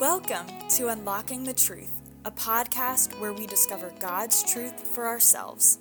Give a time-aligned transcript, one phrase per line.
[0.00, 5.78] Welcome to Unlocking the Truth, a podcast where we discover God's truth for ourselves.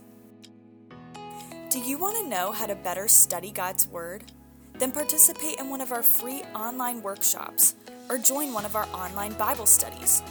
[1.70, 4.26] Do you want to know how to better study God's Word?
[4.74, 7.76] Then participate in one of our free online workshops
[8.10, 10.22] or join one of our online Bible studies.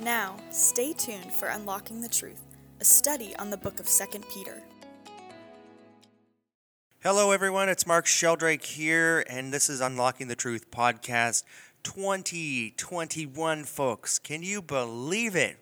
[0.00, 2.46] Now, stay tuned for Unlocking the Truth,
[2.80, 4.62] a study on the book of 2 Peter.
[7.02, 7.68] Hello, everyone.
[7.68, 11.42] It's Mark Sheldrake here, and this is Unlocking the Truth podcast
[11.82, 14.18] 2021, folks.
[14.18, 15.58] Can you believe it?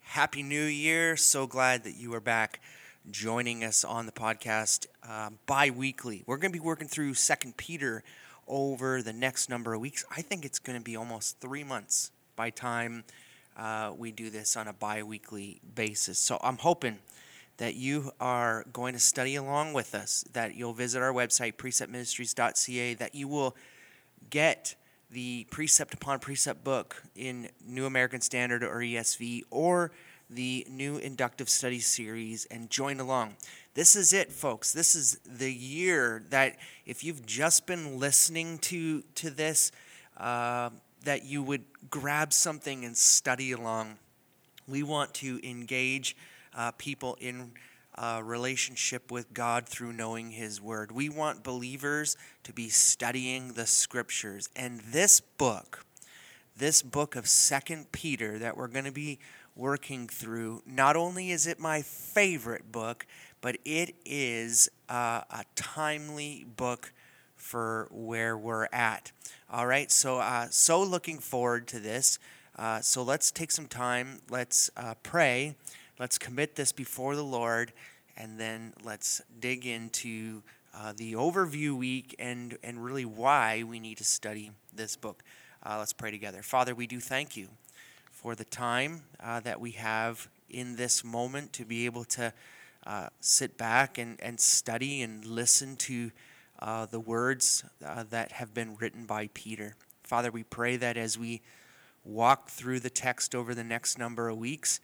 [0.00, 1.14] Happy New Year.
[1.18, 2.58] So glad that you are back
[3.10, 6.22] joining us on the podcast uh, bi weekly.
[6.24, 8.02] We're going to be working through 2 Peter
[8.48, 10.06] over the next number of weeks.
[10.10, 13.04] I think it's going to be almost three months by time
[13.56, 16.18] uh, we do this on a bi weekly basis.
[16.18, 16.98] So I'm hoping
[17.58, 22.94] that you are going to study along with us, that you'll visit our website, preceptministries.ca,
[22.94, 23.54] that you will
[24.30, 24.74] get
[25.10, 29.92] the precept upon precept book in New American Standard or ESV or
[30.30, 33.36] the new inductive study series and join along.
[33.74, 34.72] This is it, folks.
[34.72, 39.72] This is the year that if you've just been listening to to this,
[40.16, 40.70] uh,
[41.02, 43.98] that you would grab something and study along.
[44.66, 46.16] We want to engage
[46.54, 47.52] uh, people in
[47.96, 50.92] uh, relationship with God through knowing His Word.
[50.92, 54.48] We want believers to be studying the Scriptures.
[54.56, 55.84] And this book,
[56.56, 59.18] this book of Second Peter that we're going to be
[59.54, 63.06] working through, not only is it my favorite book,
[63.42, 66.92] but it is uh, a timely book
[67.52, 69.12] for where we're at.
[69.50, 72.18] All right, so uh, so looking forward to this.
[72.56, 74.22] Uh, so let's take some time.
[74.30, 75.54] Let's uh, pray.
[75.98, 77.74] Let's commit this before the Lord,
[78.16, 80.42] and then let's dig into
[80.74, 85.22] uh, the overview week and and really why we need to study this book.
[85.62, 86.40] Uh, let's pray together.
[86.40, 87.48] Father, we do thank you
[88.10, 92.32] for the time uh, that we have in this moment to be able to
[93.20, 96.10] sit back and, and study and listen to
[96.62, 99.74] uh, the words uh, that have been written by Peter.
[100.04, 101.42] Father, we pray that as we
[102.04, 104.78] walk through the text over the next number of weeks,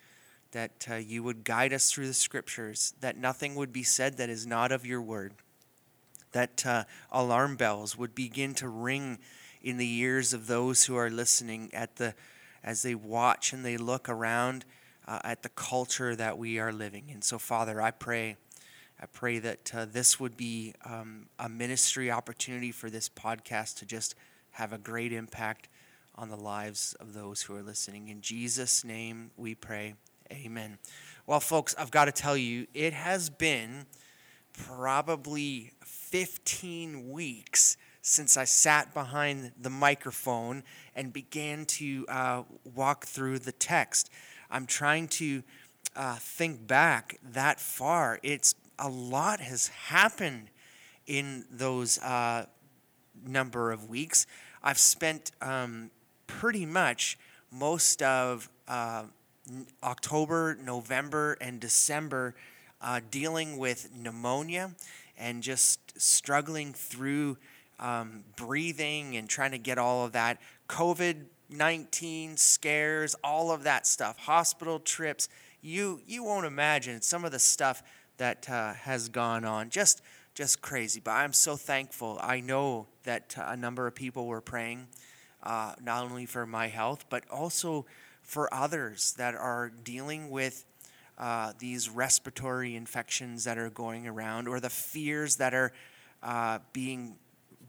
[0.51, 4.29] that uh, you would guide us through the scriptures, that nothing would be said that
[4.29, 5.35] is not of your word,
[6.33, 9.19] that uh, alarm bells would begin to ring
[9.63, 12.15] in the ears of those who are listening at the
[12.65, 14.65] as they watch and they look around
[15.07, 17.23] uh, at the culture that we are living in.
[17.23, 18.37] So, Father, I pray
[19.01, 23.87] I pray that uh, this would be um, a ministry opportunity for this podcast to
[23.87, 24.17] just
[24.53, 25.69] have a great impact
[26.17, 28.09] on the lives of those who are listening.
[28.09, 29.95] In Jesus' name we pray.
[30.33, 30.79] Amen.
[31.27, 33.87] Well, folks, I've got to tell you, it has been
[34.53, 40.65] probably 15 weeks since I sat behind the microphone
[40.97, 42.43] and began to uh,
[42.75, 44.11] walk through the text.
[44.51, 45.45] I'm trying to
[45.95, 48.19] uh, think back that far.
[48.23, 50.51] It's a lot has happened
[51.07, 52.47] in those uh,
[53.27, 54.27] number of weeks.
[54.63, 55.91] I've spent um,
[56.27, 57.19] pretty much
[57.51, 59.05] most of uh,
[59.83, 62.35] October, November, and December
[62.81, 64.73] uh, dealing with pneumonia
[65.17, 67.39] and just struggling through
[67.81, 73.87] um, breathing and trying to get all of that COVID 19 scares, all of that
[73.87, 75.29] stuff, hospital trips.
[75.63, 77.83] You, you won't imagine some of the stuff
[78.19, 79.71] that uh, has gone on.
[79.71, 80.03] Just,
[80.35, 81.01] just crazy.
[81.03, 82.19] But I'm so thankful.
[82.23, 84.89] I know that uh, a number of people were praying,
[85.43, 87.87] uh, not only for my health, but also
[88.23, 90.65] for others that are dealing with
[91.17, 95.73] uh, these respiratory infections that are going around, or the fears that are
[96.23, 97.17] uh, being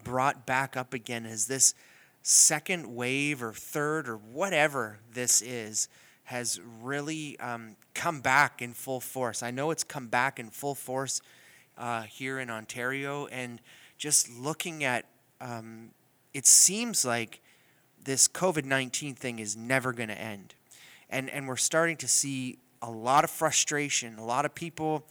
[0.04, 1.74] brought back up again as this
[2.22, 5.88] second wave or third or whatever this is
[6.30, 9.42] has really um, come back in full force.
[9.42, 11.24] I know it's come back in full force
[11.76, 13.60] uh, here in Ontario, and
[13.98, 15.06] just looking at
[15.42, 15.90] um,
[16.36, 17.42] it seems like
[18.04, 20.54] this COVID 19 thing is never going to end.
[21.10, 25.04] And, and we're starting to see a lot of frustration, a lot of people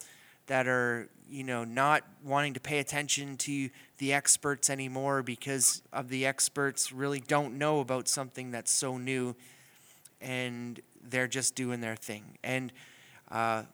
[0.46, 6.10] that are, you know, not wanting to pay attention to the experts anymore because of
[6.10, 9.34] the experts really don't know about something that's so new
[10.20, 12.24] and they're just doing their thing.
[12.42, 12.72] And
[13.30, 13.64] uh,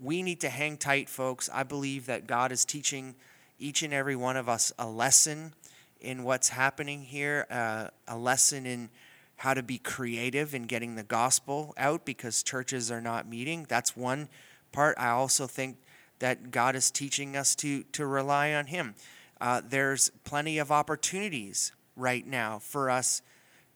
[0.00, 1.48] we need to hang tight, folks.
[1.52, 3.14] I believe that God is teaching
[3.58, 5.54] each and every one of us a lesson
[6.00, 8.90] in what's happening here, uh, a lesson in
[9.36, 13.66] how to be creative in getting the gospel out because churches are not meeting.
[13.68, 14.28] That's one
[14.72, 14.96] part.
[14.98, 15.78] I also think
[16.18, 18.94] that God is teaching us to, to rely on Him.
[19.40, 23.22] Uh, there's plenty of opportunities right now for us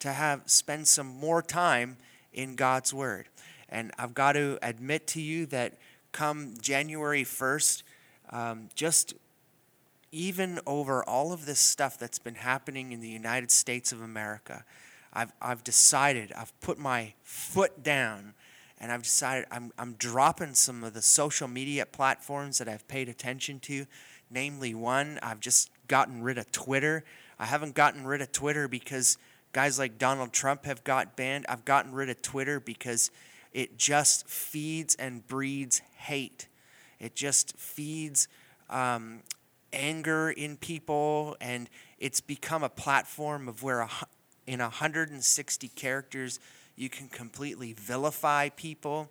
[0.00, 1.96] to have spend some more time
[2.38, 3.29] in God's Word.
[3.69, 5.75] And I've got to admit to you that
[6.12, 7.82] come January 1st,
[8.31, 9.14] um, just
[10.12, 14.64] even over all of this stuff that's been happening in the United States of America,
[15.12, 18.35] I've, I've decided, I've put my foot down,
[18.79, 23.08] and I've decided I'm, I'm dropping some of the social media platforms that I've paid
[23.08, 23.84] attention to.
[24.31, 27.05] Namely, one, I've just gotten rid of Twitter.
[27.38, 29.19] I haven't gotten rid of Twitter because
[29.58, 31.44] guys like Donald Trump have got banned.
[31.49, 33.10] I've gotten rid of Twitter because
[33.52, 36.46] it just feeds and breeds hate.
[37.00, 38.28] It just feeds
[38.70, 39.19] um,
[39.72, 41.69] anger in people, and
[41.99, 43.90] it's become a platform of where a,
[44.46, 46.38] in 160 characters
[46.76, 49.08] you can completely vilify people,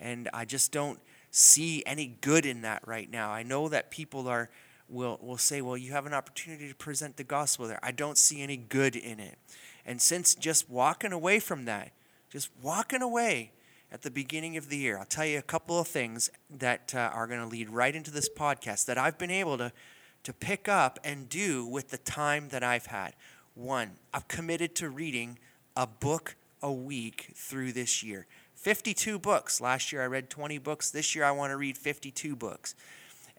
[0.00, 0.98] and I just don't
[1.30, 3.32] see any good in that right now.
[3.32, 4.48] I know that people are
[4.88, 8.16] will will say, "Well, you have an opportunity to present the gospel there." I don't
[8.16, 9.38] see any good in it.
[9.84, 11.92] And since just walking away from that,
[12.30, 13.52] just walking away
[13.92, 17.10] at the beginning of the year, I'll tell you a couple of things that uh,
[17.12, 19.72] are going to lead right into this podcast that I've been able to
[20.22, 23.14] to pick up and do with the time that I've had.
[23.54, 25.38] One, I've committed to reading
[25.76, 28.26] a book a week through this year.
[28.54, 29.60] 52 books.
[29.60, 30.90] Last year I read 20 books.
[30.90, 32.74] This year I want to read 52 books.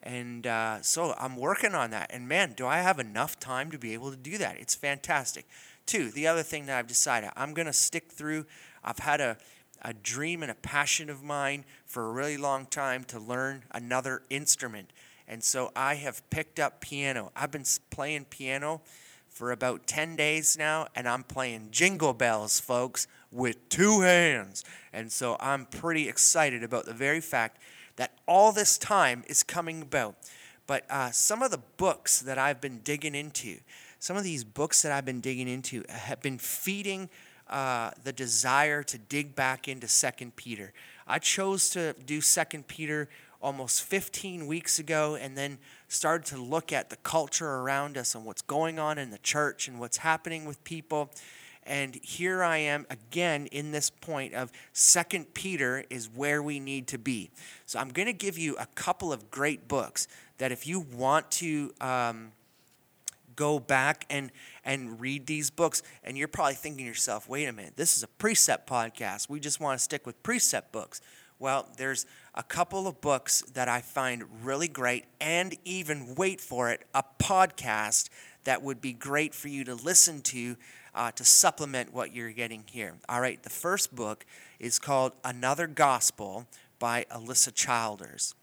[0.04, 2.10] And uh, so I'm working on that.
[2.12, 4.58] And man, do I have enough time to be able to do that?
[4.60, 5.46] It's fantastic.
[5.92, 8.46] Two, the other thing that I've decided, I'm going to stick through.
[8.82, 9.36] I've had a,
[9.82, 14.22] a dream and a passion of mine for a really long time to learn another
[14.30, 14.94] instrument.
[15.28, 17.34] And so I have picked up piano.
[17.36, 18.80] I've been playing piano
[19.28, 24.64] for about 10 days now, and I'm playing jingle bells, folks, with two hands.
[24.94, 27.62] And so I'm pretty excited about the very fact
[27.98, 30.16] that all this time is coming about.
[30.68, 33.58] But uh, some of the books that I've been digging into,
[34.02, 37.08] some of these books that I've been digging into have been feeding
[37.48, 40.74] uh, the desire to dig back into Second Peter.
[41.08, 43.10] I chose to do Second Peter
[43.44, 48.26] almost 15 weeks ago and then started to look at the culture around us and
[48.26, 51.12] what's going on in the church and what's happening with people.
[51.64, 56.88] And here I am again in this point of Second Peter is where we need
[56.88, 57.30] to be.
[57.68, 60.08] So I'm going to give you a couple of great books
[60.40, 62.32] that if you want to um,
[63.42, 64.32] go back and
[64.64, 68.04] and read these books, and you're probably thinking to yourself, "Wait a minute, this is
[68.04, 69.30] a precept podcast.
[69.30, 71.02] We just want to stick with precept books."
[71.40, 72.06] Well, there's
[72.36, 77.04] a couple of books that I find really great, and even wait for it, a
[77.18, 78.10] podcast
[78.44, 80.56] that would be great for you to listen to
[80.94, 82.94] uh, to supplement what you're getting here.
[83.10, 84.26] All right, the first book
[84.60, 86.46] is called Another Gospel
[86.80, 88.36] by Alisa Childers.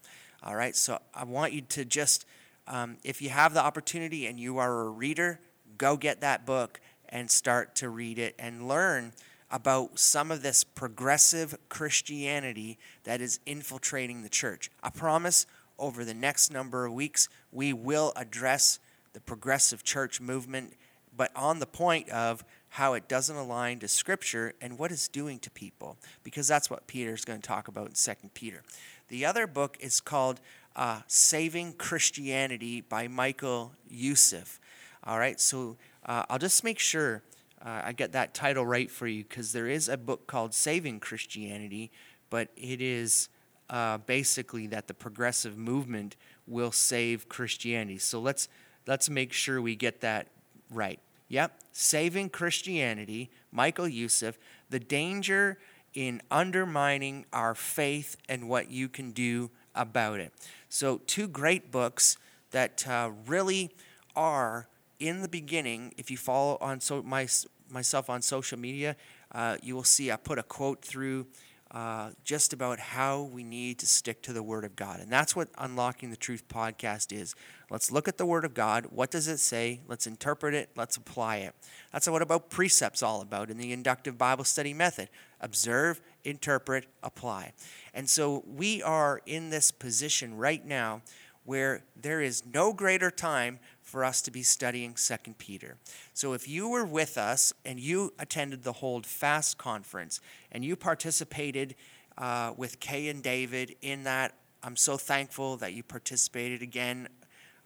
[0.43, 2.25] All right, so I want you to just,
[2.69, 5.39] um, if you have the opportunity and you are a reader,
[5.77, 9.11] go get that book and start to read it and learn
[9.51, 14.69] about some of this progressive Christianity that is infiltrating the church.
[14.83, 15.47] I promise
[15.79, 18.79] over the next number of weeks, we will address
[19.13, 20.73] the progressive church movement,
[21.15, 25.39] but on the point of how it doesn't align to Scripture and what it's doing
[25.39, 28.61] to people, because that's what Peter is going to talk about in Second Peter.
[29.07, 30.39] The other book is called
[30.79, 34.61] uh, Saving Christianity by Michael Youssef.
[35.03, 37.21] All right, so uh, I'll just make sure
[37.61, 41.01] uh, I get that title right for you because there is a book called Saving
[41.01, 41.91] Christianity,
[42.29, 43.27] but it is
[43.69, 46.15] uh, basically that the progressive movement
[46.47, 47.97] will save Christianity.
[47.97, 48.47] So let's
[48.87, 50.27] let's make sure we get that
[50.71, 51.01] right.
[51.27, 55.57] Yep, Saving Christianity, Michael Youssef, the danger
[55.93, 60.33] in undermining our faith and what you can do about it.
[60.69, 62.17] So two great books
[62.51, 63.71] that uh, really
[64.15, 64.67] are
[64.99, 67.27] in the beginning, if you follow on so my
[67.69, 68.95] myself on social media,
[69.31, 71.27] uh, you will see I put a quote through
[71.71, 74.99] uh, just about how we need to stick to the Word of God.
[74.99, 77.35] And that's what Unlocking the Truth podcast is.
[77.69, 78.87] Let's look at the Word of God.
[78.89, 79.81] What does it say?
[79.87, 80.71] Let's interpret it.
[80.75, 81.53] Let's apply it.
[81.93, 85.09] That's what about precepts all about in the inductive Bible study method.
[85.41, 87.53] Observe, interpret, apply.
[87.93, 91.01] And so we are in this position right now
[91.45, 93.59] where there is no greater time
[93.89, 95.77] for us to be studying 2 Peter.
[96.13, 100.75] So if you were with us and you attended the Hold Fast conference and you
[100.75, 101.75] participated
[102.17, 107.07] uh, with Kay and David in that, I'm so thankful that you participated again.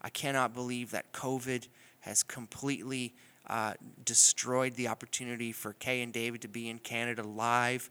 [0.00, 1.68] I cannot believe that COVID
[2.00, 3.14] has completely
[3.48, 7.90] uh, destroyed the opportunity for Kay and David to be in Canada live.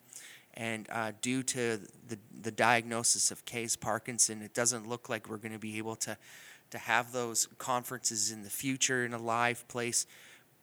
[0.56, 5.38] And uh, due to the, the diagnosis of Kay's Parkinson, it doesn't look like we're
[5.38, 6.18] going to be able to
[6.74, 10.08] to have those conferences in the future in a live place.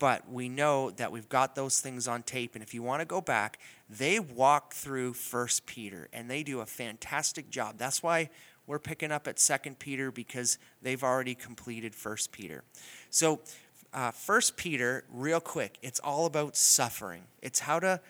[0.00, 2.54] But we know that we've got those things on tape.
[2.54, 6.60] And if you want to go back, they walk through First Peter and they do
[6.60, 7.76] a fantastic job.
[7.78, 8.28] That's why
[8.66, 12.64] we're picking up at Second Peter because they've already completed First Peter.
[13.10, 13.40] So,
[13.94, 17.22] uh, First Peter, real quick, it's all about suffering.
[17.40, 18.00] It's how to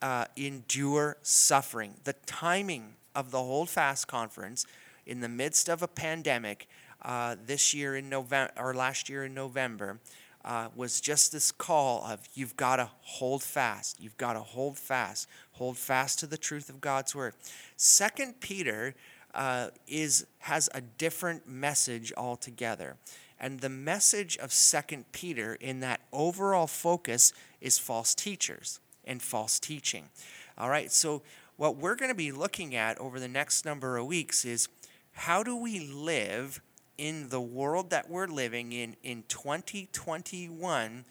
[0.00, 1.94] uh, endure suffering.
[2.04, 4.64] The timing of the Hold Fast conference
[5.08, 6.68] in the midst of a pandemic
[7.02, 9.98] uh, this year in November or last year in November
[10.44, 14.00] uh, was just this call of you've got to hold fast.
[14.00, 15.28] You've got to hold fast.
[15.52, 17.34] Hold fast to the truth of God's word.
[17.76, 18.94] Second Peter
[19.34, 22.96] uh, is has a different message altogether.
[23.40, 29.60] And the message of Second Peter in that overall focus is false teachers and false
[29.60, 30.08] teaching.
[30.56, 31.22] All right, so
[31.56, 34.68] what we're going to be looking at over the next number of weeks is
[35.12, 36.60] how do we live
[36.98, 41.04] in the world that we're living in in 2021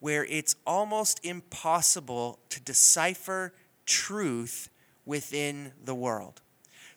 [0.00, 3.52] where it's almost impossible to decipher
[3.86, 4.68] truth
[5.04, 6.42] within the world.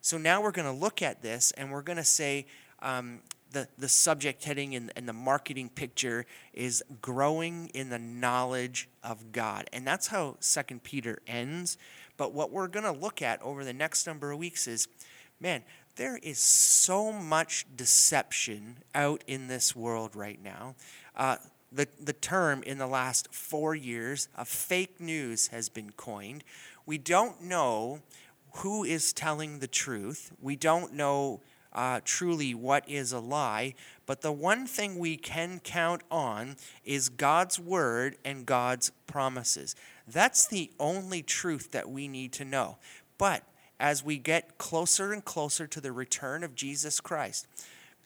[0.01, 2.45] So now we're going to look at this and we're going to say
[2.81, 3.19] um,
[3.51, 9.31] the, the subject heading and, and the marketing picture is growing in the knowledge of
[9.31, 9.69] God.
[9.73, 11.77] And that's how Second Peter ends.
[12.17, 14.87] But what we're going to look at over the next number of weeks is
[15.39, 15.63] man,
[15.99, 20.73] there is so much deception out in this world right now.
[21.13, 21.35] Uh,
[21.73, 26.45] the, the term in the last four years of fake news has been coined.
[26.85, 27.99] We don't know
[28.53, 30.31] who is telling the truth.
[30.41, 31.41] We don't know
[31.73, 33.75] uh, truly what is a lie.
[34.05, 39.75] But the one thing we can count on is God's word and God's promises.
[40.07, 42.77] That's the only truth that we need to know.
[43.17, 43.43] But
[43.79, 47.47] as we get closer and closer to the return of Jesus Christ,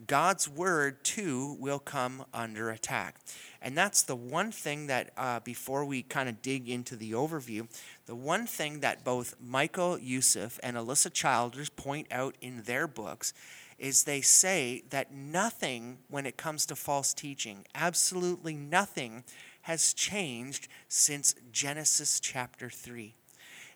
[0.07, 3.15] God's word too will come under attack.
[3.61, 7.67] And that's the one thing that, uh, before we kind of dig into the overview,
[8.05, 13.33] the one thing that both Michael Youssef and Alisa Childers point out in their books
[13.77, 19.23] is they say that nothing, when it comes to false teaching, absolutely nothing
[19.63, 23.15] has changed since Genesis chapter 3.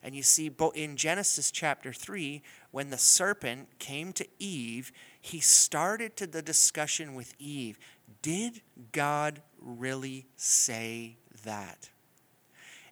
[0.04, 6.16] And you see, in Genesis chapter 3, when the serpent came to Eve, he started
[6.18, 7.78] to the discussion with Eve
[8.22, 8.62] Did
[8.92, 11.90] God really say that?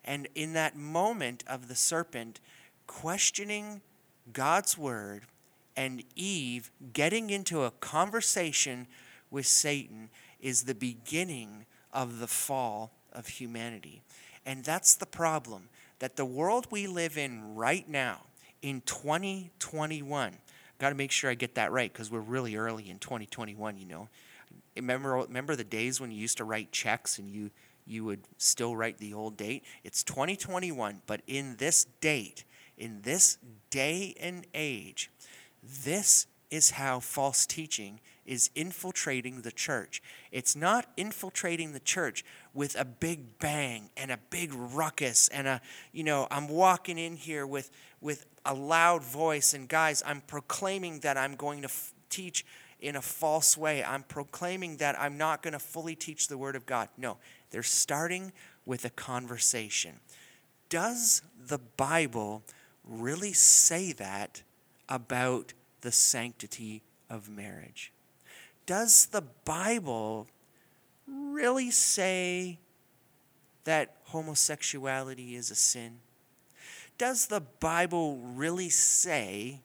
[0.03, 2.39] And in that moment of the serpent
[2.88, 3.81] questioning
[4.31, 5.25] God's word
[5.75, 8.88] and Eve getting into a conversation
[9.29, 10.09] with Satan
[10.39, 14.03] is the beginning of the fall of humanity.
[14.45, 15.69] And that's the problem
[16.00, 18.22] that the world we live in right now,
[18.62, 20.38] in 2021,
[20.80, 23.86] got to make sure I get that right because we're really early in 2021, you
[23.86, 24.10] know.
[24.75, 27.52] Remember, remember the days when you used to write checks and you,
[27.86, 29.64] you would still write the old date?
[29.84, 32.44] It's 2021, but in this date,
[32.78, 33.38] in this
[33.70, 35.10] day and age,
[35.64, 40.01] this is how false teaching is infiltrating the church.
[40.32, 45.62] It's not infiltrating the church with a big bang and a big ruckus and a,
[45.91, 47.70] you know, I'm walking in here with,
[48.01, 52.46] with a loud voice and guys, I'm proclaiming that I'm going to f- teach
[52.79, 53.84] in a false way.
[53.84, 56.89] I'm proclaiming that I'm not going to fully teach the Word of God.
[56.98, 57.17] No,
[57.51, 58.32] they're starting
[58.65, 60.00] with a conversation.
[60.70, 62.44] Does the Bible
[62.84, 64.44] really say that
[64.89, 67.91] about the sanctity of marriage?
[68.65, 70.27] Does the Bible
[71.07, 72.60] really say
[73.63, 76.00] that homosexuality is a sin?
[76.98, 79.62] Does the Bible really say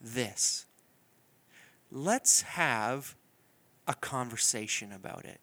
[0.00, 0.66] this?
[1.90, 3.14] Let's have
[3.86, 5.40] a conversation about it.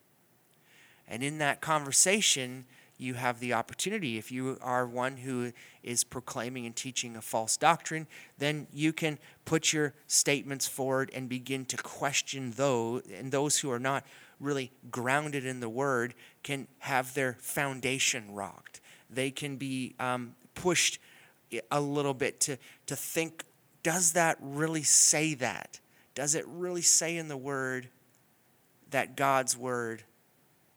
[1.08, 2.66] And in that conversation,
[3.04, 4.18] you have the opportunity.
[4.18, 5.52] If you are one who
[5.84, 8.08] is proclaiming and teaching a false doctrine,
[8.38, 13.70] then you can put your statements forward and begin to question those, and those who
[13.70, 14.06] are not
[14.40, 18.82] really grounded in the word can have their foundation rocked.
[19.10, 21.00] They can be um, pushed
[21.70, 22.58] a little bit to,
[22.88, 23.44] to think
[23.84, 25.82] does that really say that?
[26.16, 27.90] Does it really say in the word
[28.92, 30.04] that God's word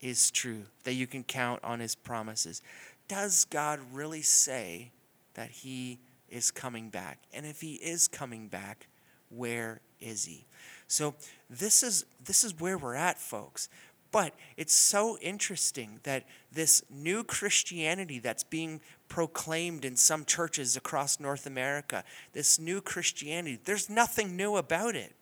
[0.00, 2.62] is true, that you can count on his promises?
[3.09, 4.91] Does God really say
[5.35, 5.99] that he
[6.29, 7.19] is coming back?
[7.33, 8.88] And if he is coming back,
[9.29, 10.45] where is he?
[10.88, 11.15] So
[11.50, 13.69] this is this is where we're at, folks.
[14.12, 21.21] But it's so interesting that this new Christianity that's being proclaimed in some churches across
[21.21, 25.12] North America, this new Christianity, there's nothing new about it.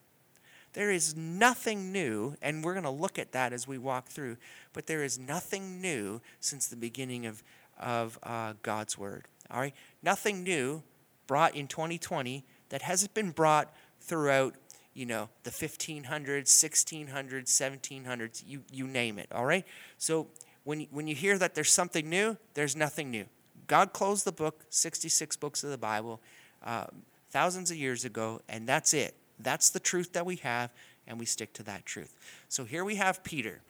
[0.74, 4.36] There is nothing new, and we're going to look at that as we walk through,
[4.72, 7.42] but there is nothing new since the beginning of,
[7.80, 9.26] of uh, God's Word.
[9.50, 9.74] All right?
[10.02, 10.82] Nothing new
[11.26, 14.54] brought in 2020 that hasn't been brought throughout
[14.94, 19.66] you know, the 1500s, 1600s, 1700s, you, you name it, all right?
[19.98, 20.28] So
[20.62, 23.26] when, when you hear that there's something new, there's nothing new.
[23.66, 26.20] God closed the book, 66 books of the Bible,
[26.64, 26.86] uh,
[27.30, 29.16] thousands of years ago, and that's it.
[29.44, 30.70] That's the truth that we have,
[31.06, 32.16] and we stick to that truth.
[32.48, 33.60] So here we have Peter.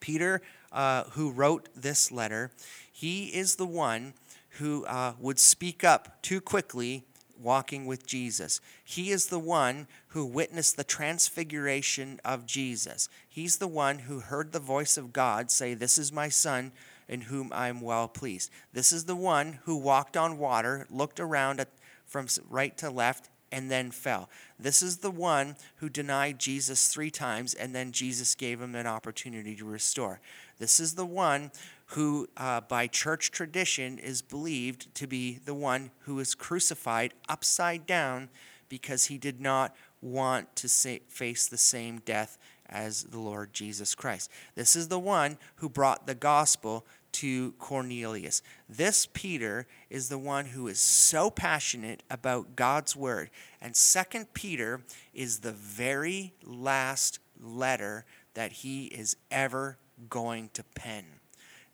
[0.00, 0.42] Peter,
[0.72, 2.50] uh, who wrote this letter,
[2.90, 4.14] he is the one
[4.58, 7.04] who uh, would speak up too quickly
[7.40, 8.60] walking with Jesus.
[8.84, 13.08] He is the one who witnessed the transfiguration of Jesus.
[13.28, 16.72] He's the one who heard the voice of God say, This is my son
[17.08, 18.50] in whom I am well pleased.
[18.72, 21.68] This is the one who walked on water, looked around at,
[22.06, 24.28] from right to left, and then fell.
[24.58, 28.86] This is the one who denied Jesus three times, and then Jesus gave him an
[28.86, 30.20] opportunity to restore.
[30.58, 31.50] This is the one
[31.86, 37.86] who, uh, by church tradition, is believed to be the one who was crucified upside
[37.86, 38.28] down
[38.68, 42.38] because he did not want to say, face the same death
[42.68, 44.30] as the Lord Jesus Christ.
[44.54, 48.42] This is the one who brought the gospel to Cornelius.
[48.68, 53.30] This Peter is the one who is so passionate about God's word.
[53.60, 54.82] And second Peter
[55.12, 58.04] is the very last letter
[58.34, 61.04] that he is ever going to pen.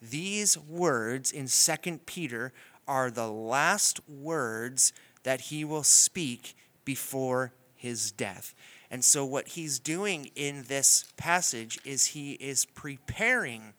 [0.00, 2.52] These words in 2 Peter
[2.86, 8.54] are the last words that he will speak before his death.
[8.90, 13.74] And so, what he's doing in this passage is he is preparing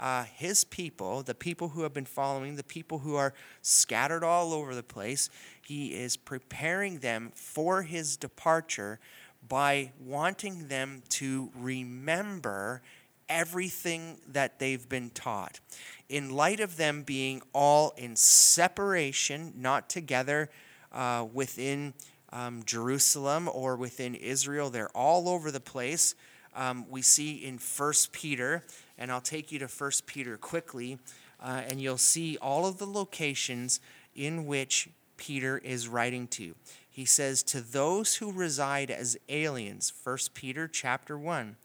[0.00, 4.54] uh, his people, the people who have been following, the people who are scattered all
[4.54, 5.28] over the place,
[5.64, 8.98] he is preparing them for his departure
[9.46, 12.80] by wanting them to remember
[13.28, 15.60] everything that they've been taught.
[16.08, 20.50] In light of them being all in separation, not together
[20.92, 21.92] uh, within
[22.32, 26.14] um, Jerusalem or within Israel, they're all over the place.
[26.54, 28.64] Um, we see in First Peter,
[29.00, 30.98] and I'll take you to First Peter quickly,
[31.42, 33.80] uh, and you'll see all of the locations
[34.14, 36.54] in which Peter is writing to.
[36.88, 41.56] He says, To those who reside as aliens, First Peter chapter 1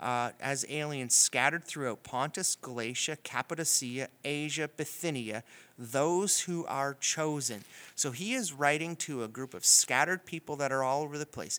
[0.00, 5.42] uh, as aliens scattered throughout Pontus, Galatia, Cappadocia, Asia, Bithynia,
[5.76, 7.62] those who are chosen.
[7.94, 11.26] So he is writing to a group of scattered people that are all over the
[11.26, 11.58] place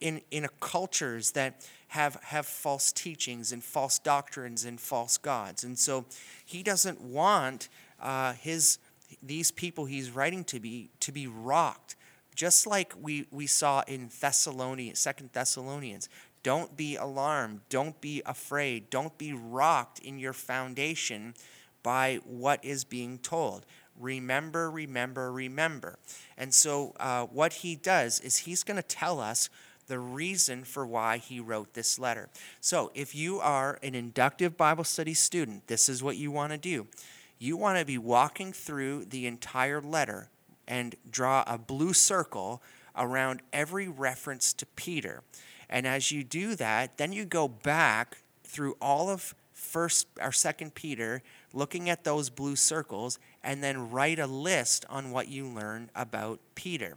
[0.00, 5.64] in, in cultures that have, have false teachings and false doctrines and false gods.
[5.64, 6.04] And so
[6.44, 7.68] he doesn't want
[8.00, 8.78] uh, his,
[9.22, 11.96] these people he's writing to be, to be rocked
[12.36, 16.08] just like we, we saw in Thessalonians, Second Thessalonians.
[16.42, 17.62] Don't be alarmed.
[17.70, 18.90] Don't be afraid.
[18.90, 21.34] Don't be rocked in your foundation
[21.82, 23.66] by what is being told.
[23.98, 25.98] Remember, remember, remember.
[26.36, 29.48] And so, uh, what he does is he's going to tell us
[29.86, 32.28] the reason for why he wrote this letter.
[32.60, 36.58] So, if you are an inductive Bible study student, this is what you want to
[36.58, 36.86] do.
[37.38, 40.28] You want to be walking through the entire letter
[40.66, 42.62] and draw a blue circle
[42.96, 45.22] around every reference to Peter.
[45.68, 50.74] And as you do that, then you go back through all of first or second
[50.74, 51.22] Peter,
[51.52, 56.40] looking at those blue circles, and then write a list on what you learn about
[56.54, 56.96] Peter.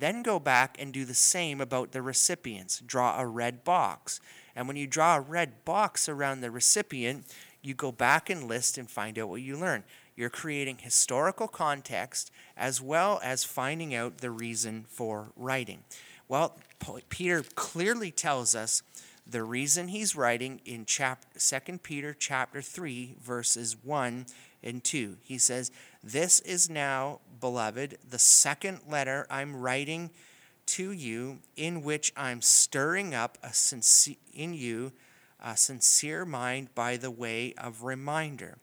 [0.00, 2.80] Then go back and do the same about the recipients.
[2.80, 4.18] Draw a red box.
[4.56, 7.26] And when you draw a red box around the recipient,
[7.62, 9.84] you go back and list and find out what you learn.
[10.16, 15.84] You're creating historical context as well as finding out the reason for writing.
[16.28, 16.56] Well,
[17.10, 18.82] Peter clearly tells us
[19.26, 24.26] the reason he's writing in chapter, 2 Peter chapter 3 verses 1
[24.62, 25.16] and 2.
[25.22, 25.70] He says,
[26.02, 30.10] This is now, beloved, the second letter I'm writing
[30.66, 34.92] to you, in which I'm stirring up a sincere, in you
[35.42, 38.58] a sincere mind by the way of reminder,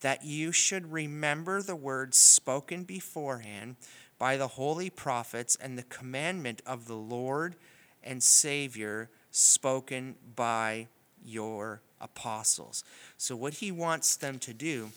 [0.00, 3.76] that you should remember the words spoken beforehand
[4.18, 7.56] by the holy prophets and the commandment of the Lord
[8.02, 10.88] and Savior spoken by
[11.24, 12.84] your apostles.
[13.16, 14.90] So, what he wants them to do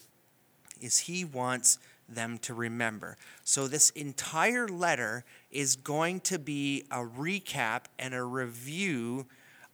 [0.81, 3.17] is he wants them to remember.
[3.43, 9.27] So, this entire letter is going to be a recap and a review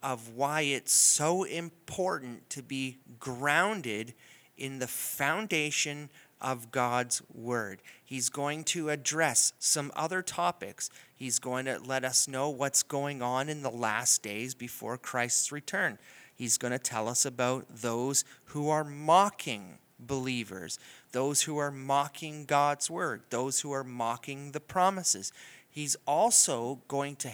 [0.04, 4.14] of why it's so important to be grounded
[4.58, 7.82] in the foundation of God's Word.
[8.04, 10.90] He's going to address some other topics.
[11.16, 15.52] He's going to let us know what's going on in the last days before Christ's
[15.52, 15.98] return.
[16.36, 20.78] He's going to tell us about those who are mocking believers,
[21.12, 25.32] those who are mocking God's Word, those who are mocking the promises.
[25.70, 27.32] He's also going to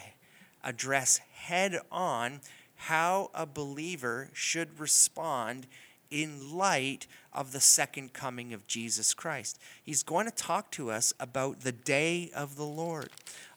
[0.63, 2.41] address head on
[2.75, 5.67] how a believer should respond
[6.11, 9.59] in light of the second coming of Jesus Christ.
[9.81, 13.09] He's going to talk to us about the day of the Lord.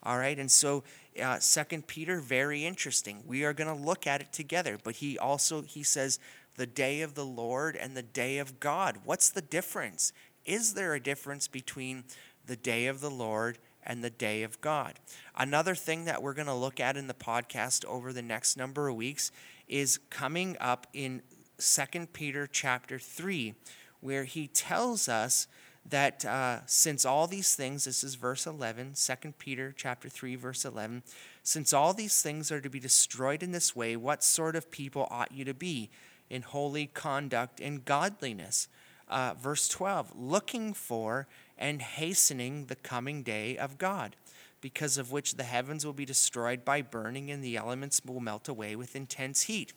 [0.03, 0.83] All right, and so
[1.23, 3.23] uh, Second Peter, very interesting.
[3.27, 4.79] We are going to look at it together.
[4.83, 6.19] But he also he says
[6.57, 8.99] the day of the Lord and the day of God.
[9.05, 10.13] What's the difference?
[10.45, 12.05] Is there a difference between
[12.47, 14.99] the day of the Lord and the day of God?
[15.37, 18.89] Another thing that we're going to look at in the podcast over the next number
[18.89, 19.31] of weeks
[19.69, 21.23] is coming up in
[21.59, 23.55] Second Peter chapter 3,
[24.01, 25.47] where he tells us
[25.89, 30.65] that uh, since all these things, this is verse 11, 2 Peter chapter 3, verse
[30.65, 31.03] 11,
[31.43, 35.07] since all these things are to be destroyed in this way, what sort of people
[35.11, 35.91] ought you to be
[36.31, 38.69] in holy conduct and godliness?
[39.09, 44.17] Uh, verse 12, looking for and hastening the coming day of God,
[44.61, 48.49] because of which the heavens will be destroyed by burning and the elements will melt
[48.49, 49.73] away with intense heat.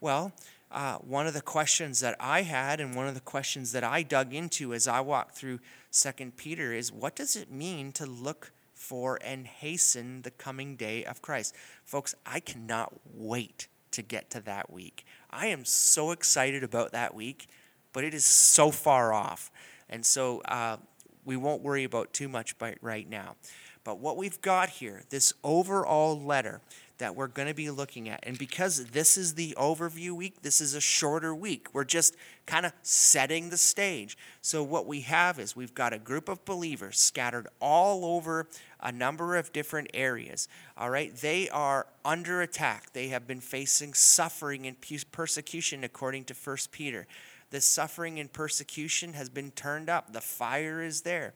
[0.00, 0.32] Well,
[0.74, 4.02] uh, one of the questions that I had and one of the questions that I
[4.02, 8.50] dug into as I walked through Second Peter is what does it mean to look
[8.74, 11.54] for and hasten the coming day of Christ?
[11.84, 15.06] Folks, I cannot wait to get to that week.
[15.34, 17.48] I am so excited about that week,
[17.92, 19.50] but it is so far off.
[19.90, 20.76] And so uh,
[21.24, 23.34] we won't worry about too much right now.
[23.82, 26.60] But what we've got here, this overall letter,
[26.98, 28.20] that we're going to be looking at.
[28.22, 31.68] And because this is the overview week, this is a shorter week.
[31.72, 34.16] We're just kind of setting the stage.
[34.42, 38.46] So, what we have is we've got a group of believers scattered all over
[38.80, 40.48] a number of different areas.
[40.76, 44.76] All right, they are under attack, they have been facing suffering and
[45.10, 47.06] persecution, according to 1 Peter.
[47.50, 51.34] The suffering and persecution has been turned up, the fire is there.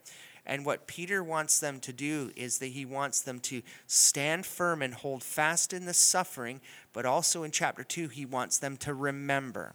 [0.48, 4.80] And what Peter wants them to do is that he wants them to stand firm
[4.80, 6.62] and hold fast in the suffering,
[6.94, 9.74] but also in chapter 2, he wants them to remember.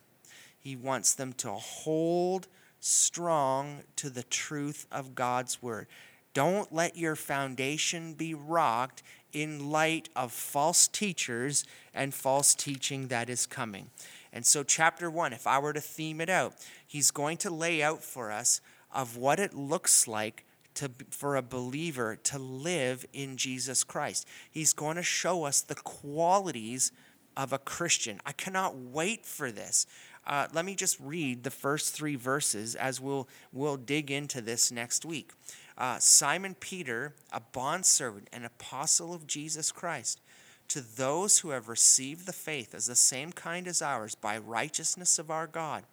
[0.60, 2.48] He wants them to hold
[2.80, 5.86] strong to the truth of God's word.
[6.34, 13.30] Don't let your foundation be rocked in light of false teachers and false teaching that
[13.30, 13.92] is coming.
[14.32, 16.56] And so, chapter one, if I were to theme it out,
[16.88, 18.60] he's going to lay out for us
[18.92, 20.44] of what it looks like
[20.76, 24.28] to, for a believer to live in Jesus Christ.
[24.50, 26.92] He's going to show us the qualities
[27.36, 28.20] of a Christian.
[28.26, 29.86] I cannot wait for this.
[30.26, 34.72] Uh, let me just read the first three verses as we'll, we'll dig into this
[34.72, 35.32] next week.
[35.78, 40.22] Uh, Simon Peter, a bondservant and apostle of Jesus Christ,
[40.70, 45.20] to those who have received the faith as the same kind as ours by righteousness
[45.20, 45.84] of our God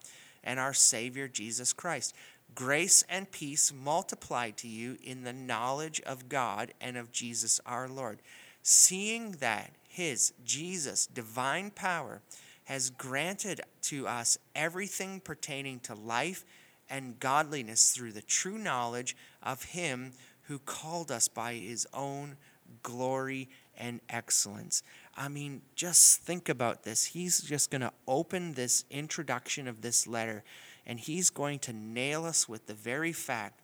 [0.45, 2.15] and our Savior Jesus Christ.
[2.55, 7.89] Grace and peace multiplied to you in the knowledge of God and of Jesus our
[7.89, 8.21] Lord,
[8.63, 12.23] seeing that his, Jesus, divine power
[12.65, 16.45] has granted to us everything pertaining to life
[16.89, 22.37] and godliness through the true knowledge of him who called us by his own
[22.83, 24.83] glory and excellence.
[25.17, 27.07] I mean, just think about this.
[27.07, 30.45] He's just going to open this introduction of this letter
[30.87, 33.61] and he's going to nail us with the very fact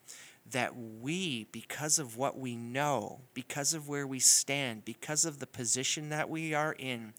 [0.51, 5.47] that we, because of what we know, because of where we stand, because of the
[5.47, 7.13] position that we are in,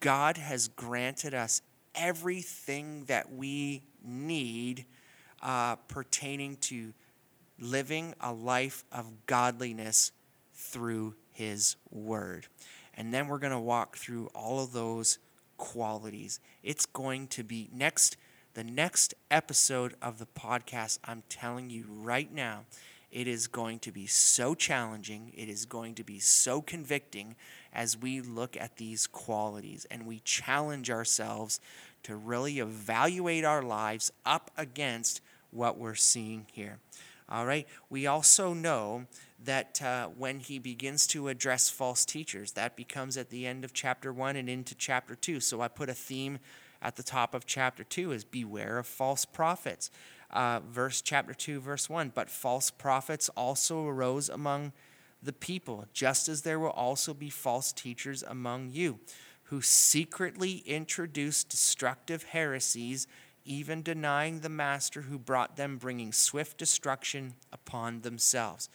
[0.00, 1.62] God has granted us
[1.94, 4.86] everything that we need
[5.42, 6.92] uh, pertaining to
[7.58, 10.12] living a life of godliness
[10.54, 12.46] through His Word.
[12.94, 15.18] And then we're going to walk through all of those
[15.56, 16.40] qualities.
[16.62, 18.16] It's going to be next
[18.54, 22.64] the next episode of the podcast, I'm telling you right now,
[23.10, 25.32] it is going to be so challenging.
[25.36, 27.36] It is going to be so convicting
[27.72, 31.60] as we look at these qualities and we challenge ourselves
[32.04, 36.78] to really evaluate our lives up against what we're seeing here.
[37.28, 37.66] All right.
[37.88, 39.06] We also know
[39.44, 43.72] that uh, when he begins to address false teachers, that becomes at the end of
[43.72, 45.40] chapter one and into chapter two.
[45.40, 46.38] So I put a theme
[46.82, 49.90] at the top of chapter two is beware of false prophets.
[50.30, 54.72] Uh, verse chapter 2 verse 1 but false prophets also arose among
[55.22, 58.98] the people just as there will also be false teachers among you
[59.44, 63.06] who secretly introduce destructive heresies
[63.44, 68.68] even denying the master who brought them, bringing swift destruction upon themselves.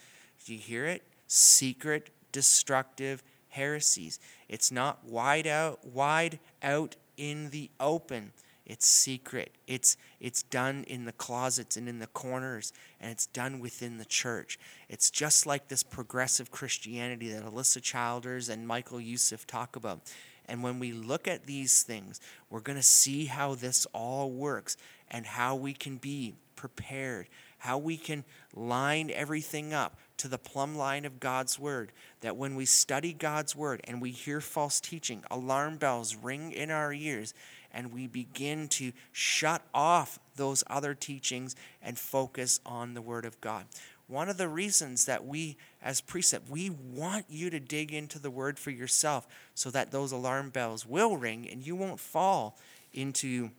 [0.45, 1.03] Do you hear it?
[1.27, 4.19] Secret, destructive heresies.
[4.49, 8.31] It's not wide out, wide out in the open.
[8.65, 9.55] It's secret.
[9.65, 14.05] It's it's done in the closets and in the corners, and it's done within the
[14.05, 14.59] church.
[14.89, 20.01] It's just like this progressive Christianity that Alisa Childers and Michael Youssef talk about.
[20.49, 24.77] And when we look at these things, we're going to see how this all works
[25.09, 27.27] and how we can be prepared,
[27.59, 31.91] how we can line everything up to the plumb line of God's word.
[32.21, 36.71] That when we study God's word and we hear false teaching, alarm bells ring in
[36.71, 37.33] our ears
[37.71, 43.39] and we begin to shut off those other teachings and focus on the word of
[43.41, 43.65] God
[44.07, 48.31] one of the reasons that we as precept we want you to dig into the
[48.31, 52.57] word for yourself so that those alarm bells will ring and you won't fall
[52.93, 53.51] into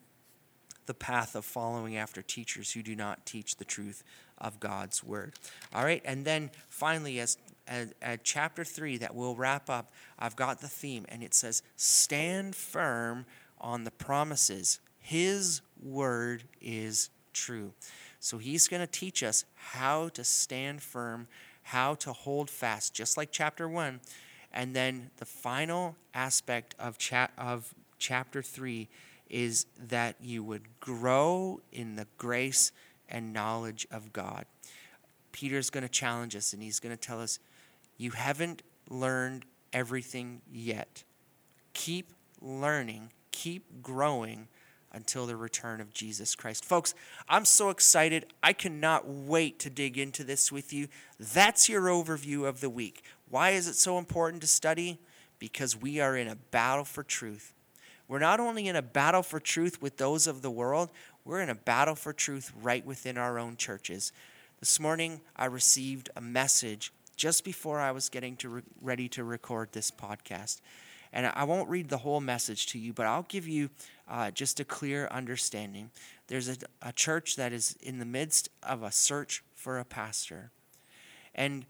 [0.89, 4.03] the path of following after teachers who do not teach the truth
[4.39, 5.35] of God's word.
[5.73, 10.61] All right, and then finally, as at, chapter 3 that we'll wrap up, I've got
[10.61, 13.27] the theme, and it says, Stand firm
[13.61, 14.81] on the promises.
[14.99, 17.73] His word is true.
[18.21, 21.29] So he's going to teach us how to stand firm,
[21.63, 24.01] how to hold fast, just like chapter 1.
[24.53, 28.89] And then the final aspect of, cha- of chapter 3
[29.29, 32.73] is that you would grow in the grace
[33.09, 34.47] and knowledge of God.
[35.33, 37.39] Peter's going to challenge us and he's going to tell us,
[37.97, 41.05] You haven't learned everything yet.
[41.75, 44.49] Keep learning, keep growing
[44.93, 46.65] until the return of Jesus Christ.
[46.65, 46.95] Folks,
[47.29, 48.27] I'm so excited.
[48.43, 50.89] I cannot wait to dig into this with you.
[51.21, 53.05] That's your overview of the week.
[53.29, 54.99] Why is it so important to study?
[55.39, 57.53] Because we are in a battle for truth.
[58.09, 60.89] We're not only in a battle for truth with those of the world,
[61.27, 64.13] we're in a battle for truth right within our own churches.
[64.61, 69.25] This morning, I received a message just before I was getting to re- ready to
[69.25, 70.63] record this podcast.
[71.13, 73.69] And I won't read the whole message to you, but I'll give you
[74.09, 75.91] uh, just a clear understanding.
[76.29, 80.51] There's a, a church that is in the midst of a search for a pastor.
[81.35, 81.67] And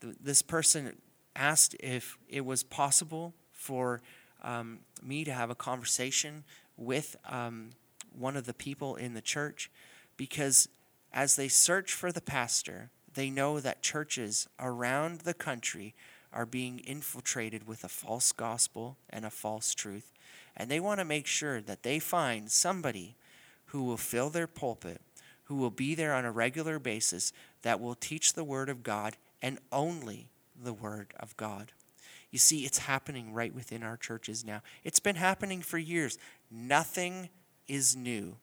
[0.00, 0.96] th- this person
[1.34, 4.00] asked if it was possible for
[4.42, 6.44] um, me to have a conversation
[6.76, 7.70] with um,
[8.16, 9.70] one of the people in the church
[10.16, 10.68] because
[11.12, 15.94] as they search for the pastor, they know that churches around the country
[16.32, 20.12] are being infiltrated with a false gospel and a false truth.
[20.56, 23.16] And they want to make sure that they find somebody
[23.66, 25.00] who will fill their pulpit,
[25.44, 29.16] who will be there on a regular basis, that will teach the Word of God
[29.42, 30.28] and only
[30.60, 31.72] the Word of God.
[32.32, 34.62] You see, it's happening right within our churches now.
[34.82, 36.18] It's been happening for years.
[36.50, 37.28] Nothing
[37.68, 38.36] is new.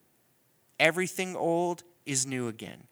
[0.79, 2.83] Everything old is new again.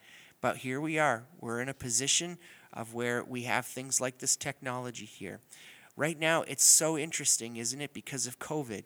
[0.41, 1.23] But here we are.
[1.39, 2.39] We're in a position
[2.73, 5.39] of where we have things like this technology here.
[5.95, 8.85] Right now, it's so interesting, isn't it, because of COVID,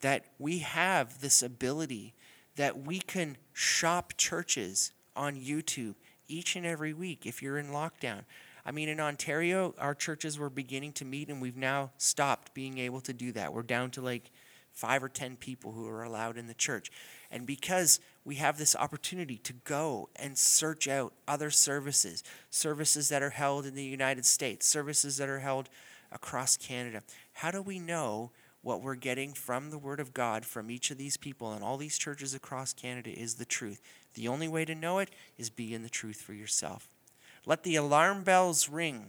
[0.00, 2.14] that we have this ability
[2.56, 5.94] that we can shop churches on YouTube
[6.26, 8.22] each and every week if you're in lockdown.
[8.68, 12.76] I mean, in Ontario, our churches were beginning to meet, and we've now stopped being
[12.76, 13.54] able to do that.
[13.54, 14.30] We're down to like
[14.72, 16.90] five or ten people who are allowed in the church.
[17.30, 23.22] And because we have this opportunity to go and search out other services, services that
[23.22, 25.70] are held in the United States, services that are held
[26.12, 27.00] across Canada,
[27.32, 30.98] how do we know what we're getting from the Word of God from each of
[30.98, 33.80] these people and all these churches across Canada is the truth?
[34.12, 36.90] The only way to know it is be in the truth for yourself.
[37.48, 39.06] Let the alarm bells ring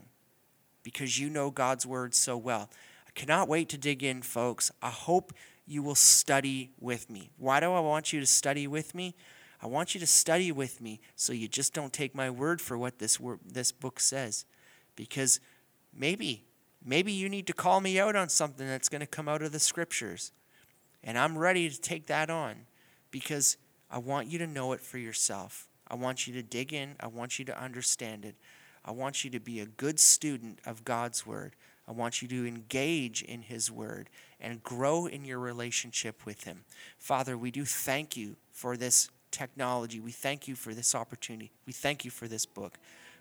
[0.82, 2.70] because you know God's Word so well.
[3.06, 4.72] I cannot wait to dig in, folks.
[4.82, 5.34] I hope
[5.68, 7.32] you will study with me.
[7.38, 9.14] Why do I want you to study with me?
[9.62, 12.78] I want you to study with me so you just don't take my word for
[12.78, 14.46] what this word, this book says.
[14.96, 15.42] Because
[15.94, 16.46] maybe
[16.82, 19.52] maybe you need to call me out on something that's going to come out of
[19.52, 20.32] the scriptures.
[21.04, 22.68] And I'm ready to take that on
[23.12, 23.58] because
[23.92, 25.69] I want you to know it for yourself.
[25.90, 26.96] I want you to dig in.
[27.00, 28.36] I want you to understand it.
[28.86, 31.56] I want you to be a good student of God's Word.
[31.88, 36.64] I want you to engage in His Word and grow in your relationship with Him.
[36.98, 40.00] Father, we do thank you for this technology.
[40.00, 41.52] We thank you for this opportunity.
[41.66, 42.78] We thank you for this book.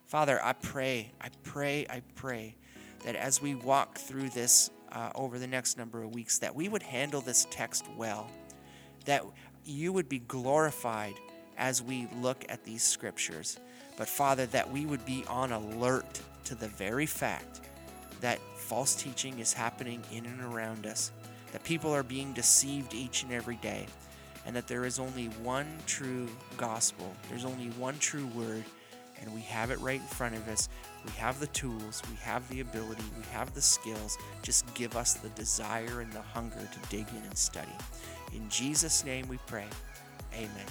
[0.06, 2.56] Father, I pray, I pray, I pray
[3.04, 6.68] that as we walk through this uh, over the next number of weeks, that we
[6.68, 8.30] would handle this text well,
[9.04, 9.24] that
[9.64, 11.14] you would be glorified
[11.58, 13.58] as we look at these scriptures.
[13.96, 17.60] But Father, that we would be on alert to the very fact
[18.20, 21.12] that false teaching is happening in and around us,
[21.52, 23.86] that people are being deceived each and every day,
[24.46, 28.64] and that there is only one true gospel, there's only one true word,
[29.20, 30.68] and we have it right in front of us.
[31.04, 34.16] We have the tools, we have the ability, we have the skills.
[34.42, 37.72] Just give us the desire and the hunger to dig in and study.
[38.32, 39.66] In Jesus' name we pray.
[40.34, 40.66] Amen.